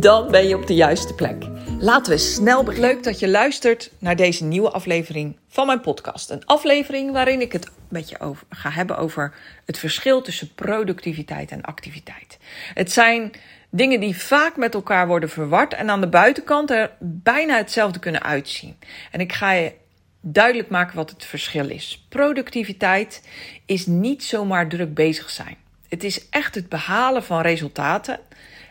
Dan 0.00 0.30
ben 0.30 0.48
je 0.48 0.56
op 0.56 0.66
de 0.66 0.74
juiste 0.74 1.14
plek. 1.14 1.44
Laten 1.78 2.12
we 2.12 2.18
snel 2.18 2.62
beginnen. 2.62 2.90
Leuk 2.90 3.02
dat 3.02 3.18
je 3.18 3.28
luistert 3.28 3.90
naar 3.98 4.16
deze 4.16 4.44
nieuwe 4.44 4.70
aflevering 4.70 5.36
van 5.48 5.66
mijn 5.66 5.80
podcast. 5.80 6.30
Een 6.30 6.46
aflevering 6.46 7.12
waarin 7.12 7.40
ik 7.40 7.52
het 7.52 7.70
met 7.88 8.08
je 8.08 8.20
over, 8.20 8.46
ga 8.48 8.70
hebben 8.70 8.96
over 8.96 9.34
het 9.64 9.78
verschil 9.78 10.22
tussen 10.22 10.54
productiviteit 10.54 11.50
en 11.50 11.62
activiteit. 11.62 12.38
Het 12.74 12.92
zijn 12.92 13.32
dingen 13.70 14.00
die 14.00 14.16
vaak 14.16 14.56
met 14.56 14.74
elkaar 14.74 15.06
worden 15.06 15.28
verward 15.28 15.74
en 15.74 15.90
aan 15.90 16.00
de 16.00 16.08
buitenkant 16.08 16.70
er 16.70 16.90
bijna 17.00 17.56
hetzelfde 17.56 17.98
kunnen 17.98 18.22
uitzien. 18.22 18.76
En 19.10 19.20
ik 19.20 19.32
ga 19.32 19.52
je 19.52 19.72
duidelijk 20.20 20.68
maken 20.68 20.96
wat 20.96 21.10
het 21.10 21.24
verschil 21.24 21.68
is. 21.70 22.06
Productiviteit 22.08 23.22
is 23.66 23.86
niet 23.86 24.24
zomaar 24.24 24.68
druk 24.68 24.94
bezig 24.94 25.30
zijn. 25.30 25.56
Het 25.88 26.04
is 26.04 26.28
echt 26.28 26.54
het 26.54 26.68
behalen 26.68 27.24
van 27.24 27.40
resultaten 27.40 28.20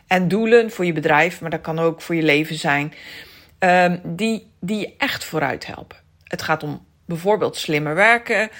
en 0.06 0.28
doelen 0.28 0.70
voor 0.70 0.84
je 0.84 0.92
bedrijf, 0.92 1.40
maar 1.40 1.50
dat 1.50 1.60
kan 1.60 1.78
ook 1.78 2.02
voor 2.02 2.14
je 2.14 2.22
leven 2.22 2.56
zijn, 2.56 2.92
um, 3.58 4.00
die, 4.04 4.50
die 4.60 4.78
je 4.78 4.94
echt 4.98 5.24
vooruit 5.24 5.66
helpen. 5.66 5.96
Het 6.24 6.42
gaat 6.42 6.62
om 6.62 6.86
bijvoorbeeld 7.06 7.56
slimmer 7.56 7.94
werken, 7.94 8.50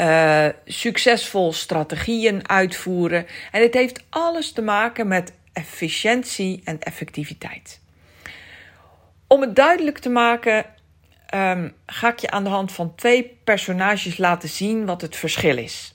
uh, 0.00 0.46
succesvol 0.64 1.52
strategieën 1.52 2.48
uitvoeren. 2.48 3.26
En 3.52 3.62
het 3.62 3.74
heeft 3.74 4.04
alles 4.08 4.52
te 4.52 4.62
maken 4.62 5.08
met 5.08 5.32
efficiëntie 5.52 6.60
en 6.64 6.80
effectiviteit. 6.80 7.80
Om 9.26 9.40
het 9.40 9.56
duidelijk 9.56 9.98
te 9.98 10.08
maken, 10.08 10.64
um, 11.34 11.74
ga 11.86 12.08
ik 12.08 12.18
je 12.18 12.30
aan 12.30 12.44
de 12.44 12.50
hand 12.50 12.72
van 12.72 12.94
twee 12.94 13.38
personages 13.44 14.18
laten 14.18 14.48
zien 14.48 14.86
wat 14.86 15.00
het 15.00 15.16
verschil 15.16 15.58
is. 15.58 15.94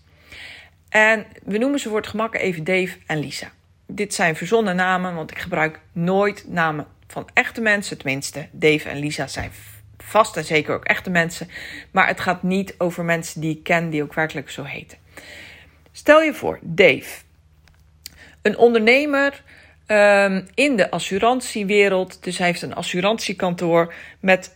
En 0.89 1.25
we 1.43 1.57
noemen 1.57 1.79
ze 1.79 1.87
voor 1.87 1.97
het 1.97 2.07
gemak 2.07 2.35
even 2.35 2.63
Dave 2.63 2.97
en 3.05 3.19
Lisa. 3.19 3.51
Dit 3.95 4.13
zijn 4.13 4.35
verzonnen 4.35 4.75
namen, 4.75 5.15
want 5.15 5.31
ik 5.31 5.39
gebruik 5.39 5.79
nooit 5.91 6.45
namen 6.47 6.87
van 7.07 7.29
echte 7.33 7.61
mensen. 7.61 7.97
Tenminste, 7.97 8.47
Dave 8.51 8.89
en 8.89 8.97
Lisa 8.97 9.27
zijn 9.27 9.51
vast 9.97 10.37
en 10.37 10.45
zeker 10.45 10.75
ook 10.75 10.85
echte 10.85 11.09
mensen. 11.09 11.49
Maar 11.91 12.07
het 12.07 12.19
gaat 12.19 12.43
niet 12.43 12.75
over 12.77 13.03
mensen 13.03 13.41
die 13.41 13.57
ik 13.57 13.63
ken 13.63 13.89
die 13.89 14.03
ook 14.03 14.13
werkelijk 14.13 14.49
zo 14.49 14.63
heten. 14.63 14.97
Stel 15.91 16.21
je 16.21 16.33
voor, 16.33 16.59
Dave. 16.61 17.21
Een 18.41 18.57
ondernemer 18.57 19.43
um, 19.87 20.47
in 20.53 20.75
de 20.75 20.91
assurantiewereld. 20.91 22.23
Dus 22.23 22.37
hij 22.37 22.47
heeft 22.47 22.61
een 22.61 22.75
assurantiekantoor 22.75 23.93
met 24.19 24.53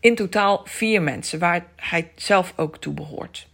in 0.00 0.14
totaal 0.14 0.60
vier 0.64 1.02
mensen, 1.02 1.38
waar 1.38 1.64
hij 1.76 2.10
zelf 2.14 2.52
ook 2.56 2.78
toe 2.78 2.94
behoort. 2.94 3.46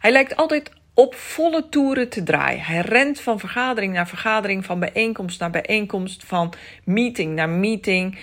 Hij 0.00 0.12
lijkt 0.12 0.36
altijd 0.36 0.70
op 0.98 1.14
volle 1.14 1.68
toeren 1.68 2.08
te 2.08 2.22
draaien. 2.22 2.62
Hij 2.62 2.80
rent 2.80 3.20
van 3.20 3.38
vergadering 3.38 3.92
naar 3.92 4.08
vergadering, 4.08 4.64
van 4.64 4.78
bijeenkomst 4.78 5.40
naar 5.40 5.50
bijeenkomst, 5.50 6.24
van 6.24 6.52
meeting 6.84 7.34
naar 7.34 7.48
meeting. 7.48 8.18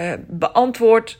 Uh, 0.00 0.12
beantwoordt 0.26 1.18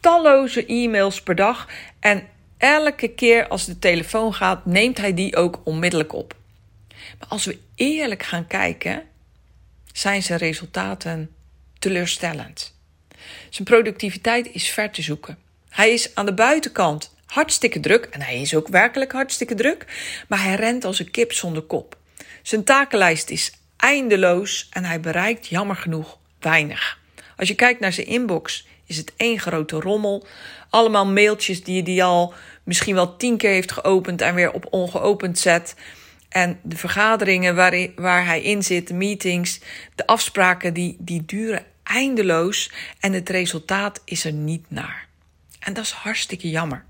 talloze 0.00 0.66
e-mails 0.66 1.22
per 1.22 1.34
dag. 1.34 1.68
En 2.00 2.26
elke 2.58 3.08
keer 3.08 3.48
als 3.48 3.64
de 3.64 3.78
telefoon 3.78 4.34
gaat, 4.34 4.66
neemt 4.66 4.98
hij 4.98 5.14
die 5.14 5.36
ook 5.36 5.60
onmiddellijk 5.64 6.12
op. 6.12 6.36
Maar 7.18 7.28
als 7.28 7.44
we 7.44 7.58
eerlijk 7.74 8.22
gaan 8.22 8.46
kijken, 8.46 9.02
zijn 9.92 10.22
zijn 10.22 10.38
resultaten 10.38 11.34
teleurstellend. 11.78 12.78
Zijn 13.50 13.68
productiviteit 13.68 14.52
is 14.52 14.68
ver 14.70 14.90
te 14.90 15.02
zoeken. 15.02 15.38
Hij 15.68 15.92
is 15.92 16.14
aan 16.14 16.26
de 16.26 16.34
buitenkant 16.34 17.16
hartstikke 17.28 17.80
druk. 17.80 18.04
En 18.04 18.20
hij 18.20 18.40
is 18.40 18.54
ook 18.54 18.68
werkelijk 18.68 19.12
hartstikke 19.12 19.54
druk. 19.54 19.86
Maar 20.28 20.42
hij 20.42 20.54
rent 20.54 20.84
als 20.84 20.98
een 20.98 21.10
kip 21.10 21.32
zonder 21.32 21.62
kop. 21.62 21.96
Zijn 22.42 22.64
takenlijst 22.64 23.30
is 23.30 23.52
eindeloos 23.76 24.68
en 24.70 24.84
hij 24.84 25.00
bereikt 25.00 25.46
jammer 25.46 25.76
genoeg 25.76 26.18
weinig. 26.40 26.98
Als 27.36 27.48
je 27.48 27.54
kijkt 27.54 27.80
naar 27.80 27.92
zijn 27.92 28.06
inbox, 28.06 28.66
is 28.86 28.96
het 28.96 29.12
één 29.16 29.38
grote 29.38 29.76
rommel. 29.76 30.26
Allemaal 30.70 31.06
mailtjes 31.06 31.64
die 31.64 31.82
hij 31.82 32.02
al 32.02 32.34
misschien 32.64 32.94
wel 32.94 33.16
tien 33.16 33.36
keer 33.36 33.50
heeft 33.50 33.72
geopend 33.72 34.20
en 34.20 34.34
weer 34.34 34.52
op 34.52 34.66
ongeopend 34.70 35.38
zet. 35.38 35.74
En 36.28 36.60
de 36.62 36.76
vergaderingen 36.76 37.54
waar, 37.94 38.24
hij 38.24 38.42
in 38.42 38.62
zit, 38.62 38.88
de 38.88 38.94
meetings, 38.94 39.60
de 39.94 40.06
afspraken, 40.06 40.74
die, 40.74 40.96
die 40.98 41.24
duren 41.26 41.64
eindeloos. 41.82 42.70
En 43.00 43.12
het 43.12 43.28
resultaat 43.28 44.00
is 44.04 44.24
er 44.24 44.32
niet 44.32 44.64
naar. 44.68 45.06
En 45.58 45.72
dat 45.72 45.84
is 45.84 45.90
hartstikke 45.90 46.50
jammer. 46.50 46.84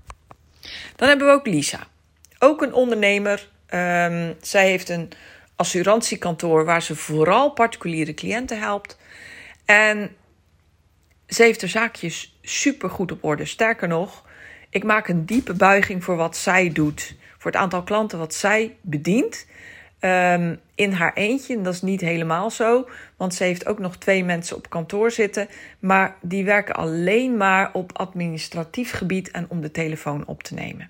Dan 0.95 1.07
hebben 1.07 1.27
we 1.27 1.33
ook 1.33 1.47
Lisa. 1.47 1.87
Ook 2.39 2.61
een 2.61 2.73
ondernemer. 2.73 3.49
Um, 3.73 4.35
zij 4.41 4.69
heeft 4.69 4.89
een 4.89 5.11
assurantiekantoor 5.55 6.65
waar 6.65 6.81
ze 6.81 6.95
vooral 6.95 7.51
particuliere 7.51 8.13
cliënten 8.13 8.59
helpt. 8.59 8.97
En 9.65 10.15
ze 11.27 11.43
heeft 11.43 11.61
haar 11.61 11.69
zaakjes 11.69 12.39
super 12.41 12.89
goed 12.89 13.11
op 13.11 13.23
orde. 13.23 13.45
Sterker 13.45 13.87
nog, 13.87 14.25
ik 14.69 14.83
maak 14.83 15.07
een 15.07 15.25
diepe 15.25 15.53
buiging 15.53 16.03
voor 16.03 16.15
wat 16.15 16.37
zij 16.37 16.71
doet. 16.71 17.15
Voor 17.37 17.51
het 17.51 17.59
aantal 17.59 17.83
klanten 17.83 18.17
wat 18.17 18.33
zij 18.33 18.75
bedient. 18.81 19.47
Um, 20.01 20.59
in 20.75 20.91
haar 20.91 21.13
eentje. 21.13 21.61
dat 21.61 21.73
is 21.73 21.81
niet 21.81 22.01
helemaal 22.01 22.51
zo, 22.51 22.89
want 23.17 23.33
ze 23.33 23.43
heeft 23.43 23.65
ook 23.65 23.79
nog 23.79 23.97
twee 23.97 24.23
mensen 24.23 24.55
op 24.55 24.69
kantoor 24.69 25.11
zitten. 25.11 25.47
Maar 25.79 26.15
die 26.21 26.43
werken 26.43 26.75
alleen 26.75 27.37
maar 27.37 27.69
op 27.73 27.97
administratief 27.97 28.91
gebied 28.91 29.31
en 29.31 29.45
om 29.49 29.61
de 29.61 29.71
telefoon 29.71 30.25
op 30.25 30.43
te 30.43 30.53
nemen. 30.53 30.89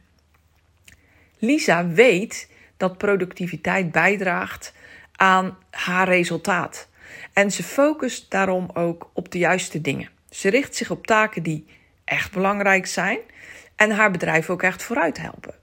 Lisa 1.38 1.88
weet 1.88 2.50
dat 2.78 2.98
productiviteit 2.98 3.92
bijdraagt 3.92 4.74
aan 5.16 5.58
haar 5.72 6.08
resultaat. 6.08 6.88
En 7.34 7.52
ze 7.52 7.64
focust 7.64 8.32
daarom 8.32 8.70
ook 8.74 9.10
op 9.14 9.32
de 9.32 9.38
juiste 9.38 9.82
dingen. 9.82 10.10
Ze 10.30 10.50
richt 10.50 10.76
zich 10.76 10.92
op 10.92 11.08
taken 11.08 11.44
die 11.44 11.66
echt 12.04 12.32
belangrijk 12.32 12.86
zijn 12.86 13.20
en 13.76 13.92
haar 13.92 14.12
bedrijf 14.12 14.50
ook 14.50 14.64
echt 14.64 14.84
vooruit 14.84 15.18
helpen. 15.18 15.54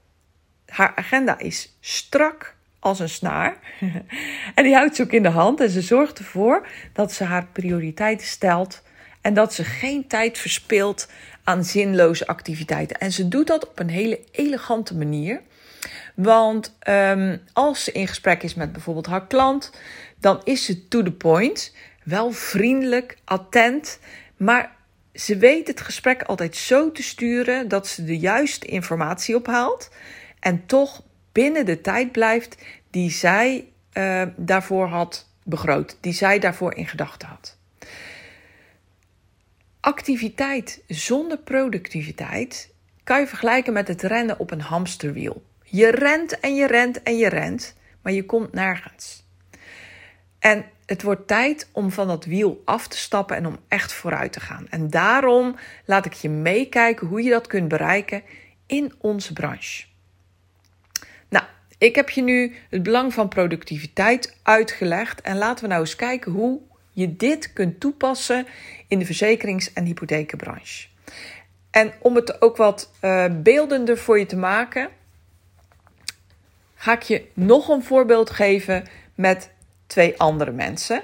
Haar 0.65 0.91
agenda 0.95 1.39
is 1.39 1.77
strak 1.79 2.56
als 2.79 2.99
een 2.99 3.09
snaar. 3.09 3.57
en 4.55 4.63
die 4.63 4.75
houdt 4.75 4.95
ze 4.95 5.03
ook 5.03 5.11
in 5.11 5.23
de 5.23 5.29
hand 5.29 5.61
en 5.61 5.69
ze 5.69 5.81
zorgt 5.81 6.19
ervoor 6.19 6.67
dat 6.93 7.11
ze 7.11 7.23
haar 7.23 7.47
prioriteiten 7.51 8.27
stelt 8.27 8.81
en 9.21 9.33
dat 9.33 9.53
ze 9.53 9.63
geen 9.63 10.07
tijd 10.07 10.37
verspilt 10.37 11.07
aan 11.43 11.63
zinloze 11.63 12.27
activiteiten. 12.27 12.97
En 12.97 13.11
ze 13.11 13.27
doet 13.27 13.47
dat 13.47 13.67
op 13.67 13.79
een 13.79 13.89
hele 13.89 14.19
elegante 14.31 14.95
manier. 14.95 15.41
Want 16.15 16.77
um, 16.89 17.41
als 17.53 17.83
ze 17.83 17.91
in 17.91 18.07
gesprek 18.07 18.43
is 18.43 18.53
met 18.53 18.71
bijvoorbeeld 18.71 19.05
haar 19.05 19.27
klant, 19.27 19.71
dan 20.19 20.41
is 20.43 20.65
ze 20.65 20.87
to 20.87 21.03
the 21.03 21.11
point, 21.11 21.75
wel 22.03 22.31
vriendelijk, 22.31 23.17
attent, 23.23 23.99
maar 24.37 24.75
ze 25.13 25.37
weet 25.37 25.67
het 25.67 25.81
gesprek 25.81 26.23
altijd 26.23 26.55
zo 26.55 26.91
te 26.91 27.03
sturen 27.03 27.67
dat 27.67 27.87
ze 27.87 28.03
de 28.03 28.17
juiste 28.17 28.65
informatie 28.65 29.35
ophaalt 29.35 29.89
en 30.39 30.65
toch 30.65 31.03
binnen 31.37 31.65
de 31.65 31.81
tijd 31.81 32.11
blijft 32.11 32.57
die 32.89 33.11
zij 33.11 33.65
uh, 33.93 34.21
daarvoor 34.35 34.87
had 34.87 35.29
begroot, 35.43 35.97
die 36.01 36.13
zij 36.13 36.39
daarvoor 36.39 36.73
in 36.73 36.87
gedachten 36.87 37.27
had. 37.27 37.57
Activiteit 39.79 40.81
zonder 40.87 41.37
productiviteit 41.37 42.73
kan 43.03 43.19
je 43.19 43.27
vergelijken 43.27 43.73
met 43.73 43.87
het 43.87 44.01
rennen 44.01 44.39
op 44.39 44.51
een 44.51 44.61
hamsterwiel. 44.61 45.43
Je 45.63 45.91
rent 45.91 46.39
en 46.39 46.55
je 46.55 46.67
rent 46.67 47.03
en 47.03 47.17
je 47.17 47.29
rent, 47.29 47.75
maar 48.01 48.13
je 48.13 48.25
komt 48.25 48.53
nergens. 48.53 49.25
En 50.39 50.65
het 50.85 51.01
wordt 51.01 51.27
tijd 51.27 51.69
om 51.71 51.91
van 51.91 52.07
dat 52.07 52.25
wiel 52.25 52.61
af 52.65 52.87
te 52.87 52.97
stappen 52.97 53.35
en 53.35 53.45
om 53.45 53.57
echt 53.67 53.93
vooruit 53.93 54.33
te 54.33 54.39
gaan. 54.39 54.67
En 54.69 54.89
daarom 54.89 55.55
laat 55.85 56.05
ik 56.05 56.13
je 56.13 56.29
meekijken 56.29 57.07
hoe 57.07 57.23
je 57.23 57.29
dat 57.29 57.47
kunt 57.47 57.67
bereiken 57.67 58.23
in 58.65 58.93
onze 58.97 59.33
branche. 59.33 59.85
Ik 61.77 61.95
heb 61.95 62.09
je 62.09 62.21
nu 62.21 62.55
het 62.69 62.83
belang 62.83 63.13
van 63.13 63.27
productiviteit 63.27 64.37
uitgelegd 64.43 65.21
en 65.21 65.37
laten 65.37 65.63
we 65.63 65.69
nou 65.69 65.81
eens 65.81 65.95
kijken 65.95 66.31
hoe 66.31 66.59
je 66.91 67.15
dit 67.15 67.53
kunt 67.53 67.79
toepassen 67.79 68.47
in 68.87 68.99
de 68.99 69.05
verzekerings- 69.05 69.73
en 69.73 69.85
hypothekenbranche. 69.85 70.87
En 71.71 71.93
om 71.99 72.15
het 72.15 72.41
ook 72.41 72.57
wat 72.57 72.91
uh, 73.01 73.25
beeldender 73.31 73.97
voor 73.97 74.19
je 74.19 74.25
te 74.25 74.37
maken, 74.37 74.89
ga 76.75 76.93
ik 76.93 77.01
je 77.01 77.25
nog 77.33 77.67
een 77.67 77.83
voorbeeld 77.83 78.29
geven 78.29 78.87
met 79.15 79.49
twee 79.87 80.19
andere 80.19 80.51
mensen. 80.51 81.01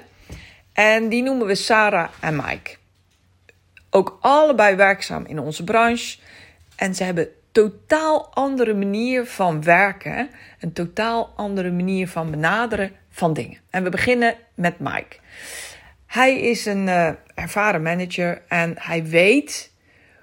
En 0.72 1.08
die 1.08 1.22
noemen 1.22 1.46
we 1.46 1.54
Sarah 1.54 2.08
en 2.20 2.36
Mike. 2.36 2.76
Ook 3.90 4.18
allebei 4.20 4.76
werkzaam 4.76 5.26
in 5.26 5.38
onze 5.38 5.64
branche. 5.64 6.18
En 6.76 6.94
ze 6.94 7.04
hebben 7.04 7.28
totaal 7.54 8.34
andere 8.34 8.74
manier 8.74 9.26
van 9.26 9.62
werken. 9.62 10.30
Een 10.60 10.72
totaal 10.72 11.32
andere 11.36 11.70
manier 11.70 12.08
van 12.08 12.30
benaderen 12.30 12.90
van 13.10 13.32
dingen. 13.32 13.58
En 13.70 13.82
we 13.82 13.90
beginnen 13.90 14.34
met 14.54 14.78
Mike. 14.78 15.16
Hij 16.06 16.40
is 16.40 16.66
een 16.66 16.86
uh, 16.86 17.10
ervaren 17.34 17.82
manager 17.82 18.42
en 18.48 18.74
hij 18.78 19.04
weet 19.04 19.72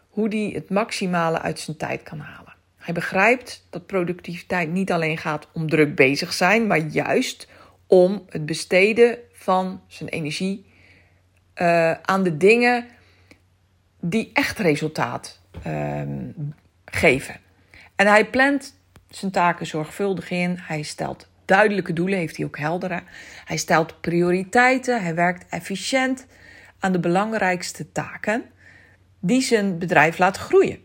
hoe 0.10 0.28
hij 0.28 0.52
het 0.54 0.70
maximale 0.70 1.40
uit 1.40 1.60
zijn 1.60 1.78
tijd 1.78 2.04
kan 2.04 2.20
halen. 2.20 2.54
Hij 2.78 2.94
begrijpt 2.94 3.68
dat 3.70 3.86
productiviteit 3.86 4.70
niet 4.70 4.92
alleen 4.92 5.18
gaat 5.18 5.48
om 5.54 5.70
druk 5.70 5.96
bezig 5.96 6.34
zijn, 6.34 6.68
maar 6.68 6.80
juist 6.80 7.48
om 7.88 8.26
het 8.30 8.46
besteden 8.46 9.18
van 9.32 9.82
zijn 9.88 10.10
energie 10.10 10.66
uh, 11.56 11.92
aan 11.92 12.24
de 12.24 12.38
dingen 12.38 12.86
die 14.00 14.30
echt 14.34 14.60
resultaat 14.60 15.40
uh, 15.68 16.02
geven. 16.92 17.40
En 17.96 18.08
hij 18.08 18.26
plant 18.26 18.80
zijn 19.10 19.32
taken 19.32 19.66
zorgvuldig 19.66 20.30
in. 20.30 20.58
Hij 20.62 20.82
stelt 20.82 21.30
duidelijke 21.46 21.94
doelen, 21.94 22.18
heeft 22.18 22.38
hij 22.38 22.46
ook 22.46 22.58
heldere. 22.58 23.04
Hij 23.46 23.58
stelt 23.58 24.02
prioriteiten. 24.02 25.02
Hij 25.02 25.16
werkt 25.16 25.46
efficiënt 25.50 26.26
aan 26.80 26.92
de 26.92 27.00
belangrijkste 27.00 27.92
taken 27.92 28.44
die 29.20 29.42
zijn 29.42 29.78
bedrijf 29.78 30.18
laat 30.18 30.38
groeien. 30.38 30.80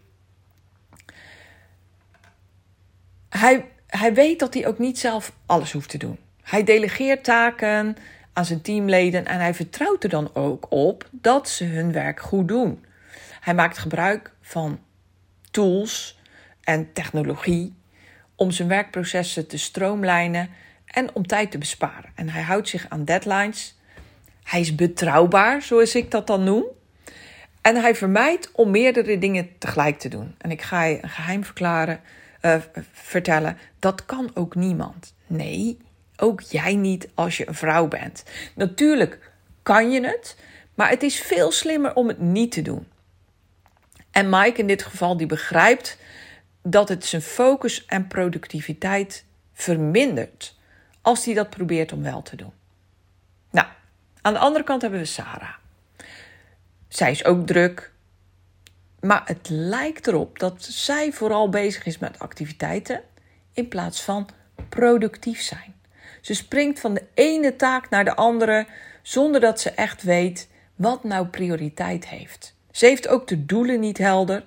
Hij, 3.28 3.64
hij 3.86 4.14
weet 4.14 4.38
dat 4.38 4.54
hij 4.54 4.66
ook 4.66 4.78
niet 4.78 4.98
zelf 4.98 5.32
alles 5.46 5.72
hoeft 5.72 5.88
te 5.88 5.98
doen. 5.98 6.18
Hij 6.42 6.64
delegeert 6.64 7.24
taken 7.24 7.96
aan 8.32 8.44
zijn 8.44 8.60
teamleden 8.60 9.26
en 9.26 9.40
hij 9.40 9.54
vertrouwt 9.54 10.04
er 10.04 10.10
dan 10.10 10.34
ook 10.34 10.66
op 10.68 11.08
dat 11.10 11.48
ze 11.48 11.64
hun 11.64 11.92
werk 11.92 12.20
goed 12.20 12.48
doen. 12.48 12.84
Hij 13.40 13.54
maakt 13.54 13.78
gebruik 13.78 14.32
van 14.40 14.80
tools 15.56 16.18
en 16.64 16.92
technologie 16.92 17.74
om 18.34 18.50
zijn 18.50 18.68
werkprocessen 18.68 19.46
te 19.46 19.58
stroomlijnen 19.58 20.50
en 20.86 21.14
om 21.14 21.26
tijd 21.26 21.50
te 21.50 21.58
besparen. 21.58 22.10
En 22.14 22.28
hij 22.28 22.42
houdt 22.42 22.68
zich 22.68 22.86
aan 22.88 23.04
deadlines. 23.04 23.78
Hij 24.42 24.60
is 24.60 24.74
betrouwbaar, 24.74 25.62
zoals 25.62 25.94
ik 25.94 26.10
dat 26.10 26.26
dan 26.26 26.44
noem. 26.44 26.64
En 27.60 27.76
hij 27.76 27.94
vermijdt 27.94 28.50
om 28.52 28.70
meerdere 28.70 29.18
dingen 29.18 29.58
tegelijk 29.58 29.98
te 29.98 30.08
doen. 30.08 30.34
En 30.38 30.50
ik 30.50 30.62
ga 30.62 30.84
je 30.84 31.02
een 31.02 31.08
geheim 31.08 31.44
verklaren, 31.44 32.00
uh, 32.42 32.56
vertellen. 32.92 33.58
Dat 33.78 34.04
kan 34.04 34.30
ook 34.34 34.54
niemand. 34.54 35.14
Nee, 35.26 35.78
ook 36.16 36.40
jij 36.40 36.74
niet 36.74 37.08
als 37.14 37.36
je 37.36 37.48
een 37.48 37.54
vrouw 37.54 37.88
bent. 37.88 38.24
Natuurlijk 38.54 39.30
kan 39.62 39.90
je 39.90 40.06
het, 40.06 40.36
maar 40.74 40.88
het 40.88 41.02
is 41.02 41.20
veel 41.20 41.52
slimmer 41.52 41.94
om 41.94 42.08
het 42.08 42.20
niet 42.20 42.52
te 42.52 42.62
doen. 42.62 42.86
En 44.16 44.28
Mike 44.28 44.60
in 44.60 44.66
dit 44.66 44.82
geval, 44.82 45.16
die 45.16 45.26
begrijpt 45.26 45.98
dat 46.62 46.88
het 46.88 47.04
zijn 47.04 47.22
focus 47.22 47.84
en 47.86 48.06
productiviteit 48.06 49.24
vermindert 49.52 50.54
als 51.00 51.24
hij 51.24 51.34
dat 51.34 51.50
probeert 51.50 51.92
om 51.92 52.02
wel 52.02 52.22
te 52.22 52.36
doen. 52.36 52.52
Nou, 53.50 53.66
aan 54.20 54.32
de 54.32 54.38
andere 54.38 54.64
kant 54.64 54.82
hebben 54.82 55.00
we 55.00 55.06
Sarah. 55.06 55.54
Zij 56.88 57.10
is 57.10 57.24
ook 57.24 57.46
druk, 57.46 57.92
maar 59.00 59.22
het 59.24 59.48
lijkt 59.48 60.06
erop 60.06 60.38
dat 60.38 60.64
zij 60.64 61.12
vooral 61.12 61.48
bezig 61.48 61.86
is 61.86 61.98
met 61.98 62.18
activiteiten 62.18 63.02
in 63.52 63.68
plaats 63.68 64.02
van 64.02 64.28
productief 64.68 65.40
zijn. 65.40 65.74
Ze 66.20 66.34
springt 66.34 66.80
van 66.80 66.94
de 66.94 67.04
ene 67.14 67.56
taak 67.56 67.90
naar 67.90 68.04
de 68.04 68.16
andere 68.16 68.66
zonder 69.02 69.40
dat 69.40 69.60
ze 69.60 69.70
echt 69.70 70.02
weet 70.02 70.48
wat 70.74 71.04
nou 71.04 71.26
prioriteit 71.26 72.08
heeft. 72.08 72.55
Ze 72.76 72.86
heeft 72.86 73.08
ook 73.08 73.28
de 73.28 73.46
doelen 73.46 73.80
niet 73.80 73.98
helder 73.98 74.42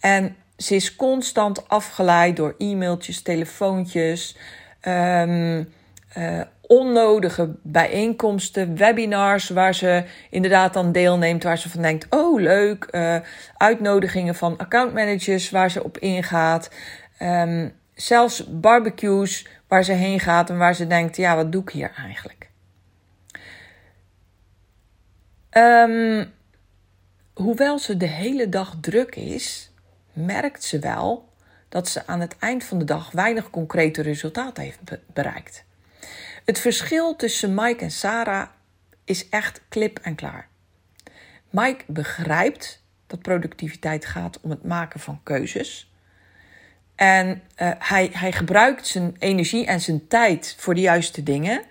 en 0.00 0.36
ze 0.56 0.74
is 0.74 0.96
constant 0.96 1.68
afgeleid 1.68 2.36
door 2.36 2.54
e-mailtjes, 2.58 3.22
telefoontjes, 3.22 4.36
um, 4.82 5.72
uh, 6.18 6.40
onnodige 6.60 7.54
bijeenkomsten, 7.62 8.76
webinars 8.76 9.48
waar 9.48 9.74
ze 9.74 10.04
inderdaad 10.30 10.72
dan 10.72 10.92
deelneemt, 10.92 11.42
waar 11.42 11.58
ze 11.58 11.70
van 11.70 11.82
denkt: 11.82 12.06
oh 12.10 12.40
leuk, 12.40 12.88
uh, 12.90 13.16
uitnodigingen 13.56 14.34
van 14.34 14.56
accountmanagers 14.56 15.50
waar 15.50 15.70
ze 15.70 15.84
op 15.84 15.98
ingaat. 15.98 16.70
Um, 17.22 17.72
zelfs 17.94 18.44
barbecues 18.60 19.46
waar 19.68 19.84
ze 19.84 19.92
heen 19.92 20.20
gaat 20.20 20.50
en 20.50 20.58
waar 20.58 20.74
ze 20.74 20.86
denkt: 20.86 21.16
ja, 21.16 21.36
wat 21.36 21.52
doe 21.52 21.62
ik 21.62 21.70
hier 21.70 21.92
eigenlijk? 21.96 22.48
Um, 25.50 26.34
hoewel 27.36 27.78
ze 27.78 27.96
de 27.96 28.06
hele 28.06 28.48
dag 28.48 28.76
druk 28.80 29.14
is, 29.14 29.70
merkt 30.12 30.64
ze 30.64 30.78
wel 30.78 31.28
dat 31.68 31.88
ze 31.88 32.06
aan 32.06 32.20
het 32.20 32.36
eind 32.38 32.64
van 32.64 32.78
de 32.78 32.84
dag 32.84 33.10
weinig 33.10 33.50
concrete 33.50 34.02
resultaten 34.02 34.62
heeft 34.62 34.80
bereikt. 35.12 35.64
Het 36.44 36.58
verschil 36.58 37.16
tussen 37.16 37.54
Mike 37.54 37.84
en 37.84 37.90
Sarah 37.90 38.48
is 39.04 39.28
echt 39.28 39.60
klip 39.68 39.98
en 39.98 40.14
klaar. 40.14 40.48
Mike 41.50 41.84
begrijpt 41.86 42.82
dat 43.06 43.22
productiviteit 43.22 44.04
gaat 44.04 44.40
om 44.40 44.50
het 44.50 44.64
maken 44.64 45.00
van 45.00 45.20
keuzes. 45.22 45.90
En 46.94 47.28
uh, 47.28 47.70
hij, 47.78 48.10
hij 48.12 48.32
gebruikt 48.32 48.86
zijn 48.86 49.16
energie 49.18 49.66
en 49.66 49.80
zijn 49.80 50.06
tijd 50.08 50.54
voor 50.58 50.74
de 50.74 50.80
juiste 50.80 51.22
dingen. 51.22 51.62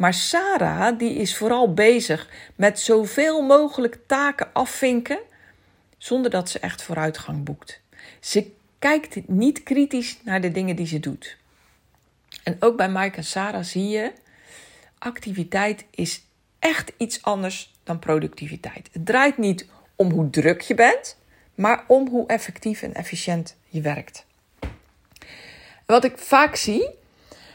Maar 0.00 0.14
Sarah 0.14 0.98
die 0.98 1.14
is 1.14 1.36
vooral 1.36 1.74
bezig 1.74 2.28
met 2.54 2.80
zoveel 2.80 3.42
mogelijk 3.42 3.98
taken 4.06 4.52
afvinken 4.52 5.18
zonder 5.98 6.30
dat 6.30 6.48
ze 6.48 6.58
echt 6.58 6.82
vooruitgang 6.82 7.44
boekt. 7.44 7.80
Ze 8.20 8.50
kijkt 8.78 9.28
niet 9.28 9.62
kritisch 9.62 10.18
naar 10.22 10.40
de 10.40 10.52
dingen 10.52 10.76
die 10.76 10.86
ze 10.86 11.00
doet. 11.00 11.36
En 12.42 12.56
ook 12.60 12.76
bij 12.76 12.88
Mike 12.88 13.16
en 13.16 13.24
Sarah 13.24 13.62
zie 13.62 13.88
je, 13.88 14.12
activiteit 14.98 15.84
is 15.90 16.24
echt 16.58 16.92
iets 16.96 17.22
anders 17.22 17.74
dan 17.84 17.98
productiviteit. 17.98 18.88
Het 18.92 19.06
draait 19.06 19.38
niet 19.38 19.66
om 19.96 20.10
hoe 20.10 20.30
druk 20.30 20.60
je 20.60 20.74
bent, 20.74 21.18
maar 21.54 21.84
om 21.86 22.08
hoe 22.08 22.26
effectief 22.26 22.82
en 22.82 22.94
efficiënt 22.94 23.56
je 23.68 23.80
werkt. 23.80 24.26
Wat 25.86 26.04
ik 26.04 26.18
vaak 26.18 26.56
zie, 26.56 26.98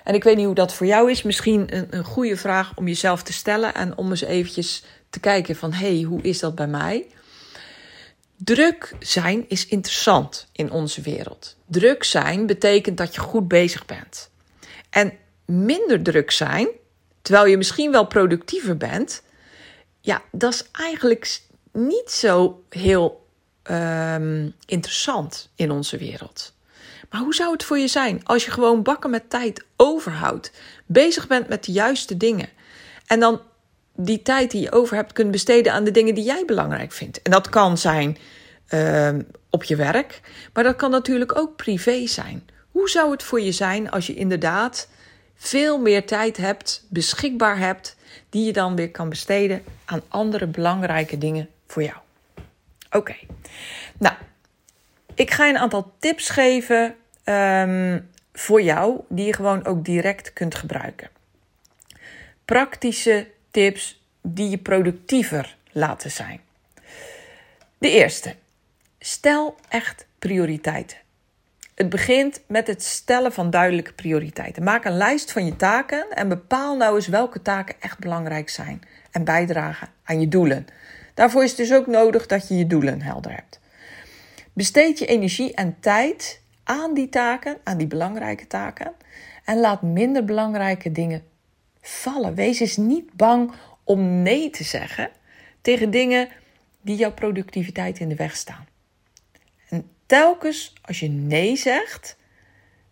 en 0.05 0.13
ik 0.13 0.23
weet 0.23 0.35
niet 0.35 0.45
hoe 0.45 0.55
dat 0.55 0.73
voor 0.73 0.85
jou 0.85 1.11
is, 1.11 1.23
misschien 1.23 1.75
een, 1.75 1.87
een 1.89 2.03
goede 2.03 2.37
vraag 2.37 2.71
om 2.75 2.87
jezelf 2.87 3.23
te 3.23 3.33
stellen 3.33 3.73
en 3.73 3.97
om 3.97 4.09
eens 4.09 4.21
eventjes 4.21 4.83
te 5.09 5.19
kijken 5.19 5.55
van 5.55 5.73
hé, 5.73 5.95
hey, 5.95 6.01
hoe 6.01 6.21
is 6.21 6.39
dat 6.39 6.55
bij 6.55 6.67
mij? 6.67 7.07
Druk 8.37 8.95
zijn 8.99 9.45
is 9.47 9.67
interessant 9.67 10.47
in 10.51 10.71
onze 10.71 11.01
wereld. 11.01 11.55
Druk 11.65 12.03
zijn 12.03 12.45
betekent 12.45 12.97
dat 12.97 13.15
je 13.15 13.21
goed 13.21 13.47
bezig 13.47 13.85
bent. 13.85 14.29
En 14.89 15.13
minder 15.45 16.03
druk 16.03 16.31
zijn, 16.31 16.67
terwijl 17.21 17.45
je 17.45 17.57
misschien 17.57 17.91
wel 17.91 18.07
productiever 18.07 18.77
bent, 18.77 19.23
ja, 20.01 20.21
dat 20.31 20.53
is 20.53 20.65
eigenlijk 20.71 21.41
niet 21.71 22.11
zo 22.11 22.63
heel 22.69 23.27
um, 23.71 24.53
interessant 24.65 25.49
in 25.55 25.71
onze 25.71 25.97
wereld. 25.97 26.54
Maar 27.09 27.21
hoe 27.21 27.35
zou 27.35 27.51
het 27.51 27.63
voor 27.63 27.77
je 27.77 27.87
zijn 27.87 28.21
als 28.23 28.45
je 28.45 28.51
gewoon 28.51 28.83
bakken 28.83 29.09
met 29.09 29.29
tijd 29.29 29.65
overhoudt, 29.75 30.51
bezig 30.85 31.27
bent 31.27 31.47
met 31.47 31.63
de 31.63 31.71
juiste 31.71 32.17
dingen 32.17 32.49
en 33.05 33.19
dan 33.19 33.41
die 33.95 34.21
tijd 34.21 34.51
die 34.51 34.61
je 34.61 34.71
over 34.71 34.95
hebt 34.95 35.13
kunt 35.13 35.31
besteden 35.31 35.73
aan 35.73 35.83
de 35.83 35.91
dingen 35.91 36.15
die 36.15 36.23
jij 36.23 36.43
belangrijk 36.45 36.91
vindt? 36.91 37.21
En 37.21 37.31
dat 37.31 37.49
kan 37.49 37.77
zijn 37.77 38.17
uh, 38.69 39.09
op 39.49 39.63
je 39.63 39.75
werk, 39.75 40.21
maar 40.53 40.63
dat 40.63 40.75
kan 40.75 40.91
natuurlijk 40.91 41.37
ook 41.37 41.55
privé 41.55 42.07
zijn. 42.07 42.49
Hoe 42.71 42.89
zou 42.89 43.11
het 43.11 43.23
voor 43.23 43.41
je 43.41 43.51
zijn 43.51 43.91
als 43.91 44.07
je 44.07 44.13
inderdaad 44.13 44.87
veel 45.35 45.79
meer 45.79 46.05
tijd 46.05 46.37
hebt, 46.37 46.85
beschikbaar 46.89 47.57
hebt, 47.57 47.95
die 48.29 48.45
je 48.45 48.53
dan 48.53 48.75
weer 48.75 48.91
kan 48.91 49.09
besteden 49.09 49.63
aan 49.85 50.01
andere 50.07 50.47
belangrijke 50.47 51.17
dingen 51.17 51.49
voor 51.67 51.83
jou? 51.83 51.97
Oké, 52.91 53.15
nou, 53.97 54.15
ik 55.15 55.31
ga 55.31 55.45
je 55.45 55.53
een 55.53 55.59
aantal 55.59 55.93
tips 55.99 56.29
geven 56.29 56.95
um, 57.25 58.09
voor 58.33 58.61
jou, 58.61 58.99
die 59.09 59.25
je 59.25 59.33
gewoon 59.33 59.65
ook 59.65 59.85
direct 59.85 60.33
kunt 60.33 60.55
gebruiken. 60.55 61.09
Praktische 62.45 63.27
tips 63.51 64.03
die 64.21 64.49
je 64.49 64.57
productiever 64.57 65.57
laten 65.71 66.11
zijn. 66.11 66.41
De 67.77 67.89
eerste. 67.89 68.35
Stel 68.99 69.55
echt 69.69 70.05
prioriteiten. 70.19 70.97
Het 71.75 71.89
begint 71.89 72.41
met 72.47 72.67
het 72.67 72.83
stellen 72.83 73.33
van 73.33 73.49
duidelijke 73.49 73.93
prioriteiten. 73.93 74.63
Maak 74.63 74.85
een 74.85 74.97
lijst 74.97 75.31
van 75.31 75.45
je 75.45 75.55
taken 75.55 76.05
en 76.09 76.27
bepaal 76.27 76.77
nou 76.77 76.95
eens 76.95 77.07
welke 77.07 77.41
taken 77.41 77.75
echt 77.79 77.99
belangrijk 77.99 78.49
zijn 78.49 78.81
en 79.11 79.23
bijdragen 79.23 79.87
aan 80.03 80.19
je 80.19 80.27
doelen. 80.27 80.67
Daarvoor 81.13 81.43
is 81.43 81.49
het 81.49 81.57
dus 81.57 81.73
ook 81.73 81.87
nodig 81.87 82.25
dat 82.25 82.47
je 82.47 82.57
je 82.57 82.67
doelen 82.67 83.01
helder 83.01 83.31
hebt. 83.31 83.59
Besteed 84.55 84.99
je 84.99 85.05
energie 85.05 85.53
en 85.53 85.79
tijd 85.79 86.41
aan 86.63 86.93
die 86.93 87.09
taken, 87.09 87.57
aan 87.63 87.77
die 87.77 87.87
belangrijke 87.87 88.47
taken, 88.47 88.93
en 89.43 89.59
laat 89.59 89.81
minder 89.81 90.25
belangrijke 90.25 90.91
dingen 90.91 91.23
vallen. 91.81 92.35
Wees 92.35 92.59
eens 92.59 92.77
niet 92.77 93.13
bang 93.13 93.51
om 93.83 94.21
nee 94.21 94.49
te 94.49 94.63
zeggen 94.63 95.09
tegen 95.61 95.91
dingen 95.91 96.29
die 96.81 96.95
jouw 96.95 97.13
productiviteit 97.13 97.99
in 97.99 98.09
de 98.09 98.15
weg 98.15 98.35
staan. 98.35 98.67
En 99.69 99.89
telkens 100.05 100.73
als 100.81 100.99
je 100.99 101.09
nee 101.09 101.55
zegt, 101.55 102.17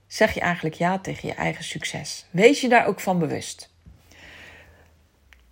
zeg 0.08 0.34
je 0.34 0.40
eigenlijk 0.40 0.76
ja 0.76 1.00
tegen 1.00 1.28
je 1.28 1.36
eigen 1.36 1.64
succes. 1.64 2.26
Wees 2.32 2.62
je 2.62 2.70
daar 2.70 2.86
ook 2.86 3.00
van 3.00 3.20
bewust. 3.20 3.70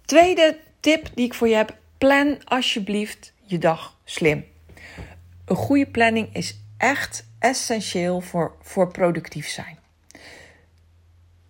Tweede 0.06 0.58
tip 0.80 1.10
die 1.16 1.26
ik 1.26 1.34
voor 1.34 1.48
je 1.48 1.56
heb: 1.56 1.78
plan 1.98 2.44
alsjeblieft 2.44 3.34
je 3.44 3.58
dag 3.58 3.98
slim. 4.04 4.51
Een 5.52 5.58
goede 5.58 5.86
planning 5.86 6.36
is 6.36 6.60
echt 6.78 7.28
essentieel 7.40 8.22
voor, 8.22 8.56
voor 8.62 8.92
productief 8.92 9.48
zijn. 9.48 9.78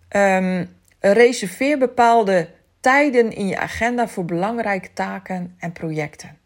Um, 0.08 0.76
reserveer 1.00 1.78
bepaalde 1.78 2.48
tijden 2.80 3.32
in 3.32 3.46
je 3.46 3.58
agenda 3.58 4.08
voor 4.08 4.24
belangrijke 4.24 4.92
taken 4.92 5.54
en 5.58 5.72
projecten. 5.72 6.38